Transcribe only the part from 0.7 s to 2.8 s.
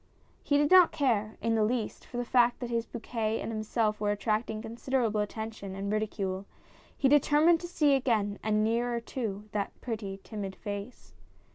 not care, in the least, for the fact that